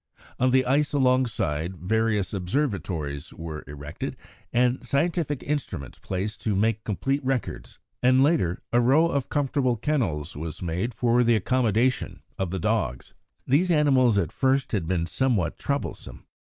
On 0.39 0.49
the 0.49 0.65
ice 0.65 0.93
alongside 0.93 1.75
various 1.77 2.33
observatories 2.33 3.31
were 3.33 3.63
erected 3.67 4.17
and 4.51 4.83
scientific 4.83 5.43
instruments 5.43 5.99
placed 5.99 6.41
to 6.41 6.55
make 6.55 6.83
complete 6.83 7.23
records, 7.23 7.77
and 8.01 8.23
later, 8.23 8.63
a 8.73 8.79
row 8.81 9.09
of 9.09 9.29
comfortable 9.29 9.77
kennels 9.77 10.35
was 10.35 10.59
made 10.59 10.95
for 10.95 11.21
the 11.23 11.35
accommodation 11.35 12.23
of 12.39 12.49
the 12.49 12.57
dogs. 12.57 13.13
These 13.45 13.69
animals 13.69 14.17
at 14.17 14.31
first 14.31 14.71
had 14.71 14.87
been 14.87 15.05
somewhat 15.05 15.59
troublesome. 15.59 16.25